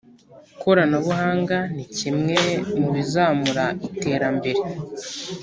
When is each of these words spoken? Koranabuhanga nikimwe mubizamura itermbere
Koranabuhanga 0.61 1.57
nikimwe 1.75 2.35
mubizamura 2.79 3.65
itermbere 3.87 4.61